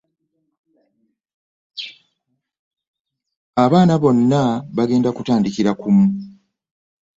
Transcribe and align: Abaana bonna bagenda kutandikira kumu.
Abaana 3.63 3.93
bonna 4.01 4.41
bagenda 4.75 5.09
kutandikira 5.15 5.71
kumu. 5.81 6.05